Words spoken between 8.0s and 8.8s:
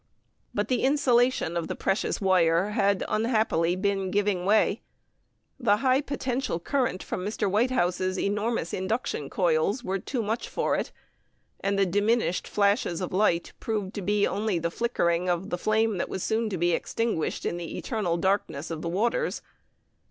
enormous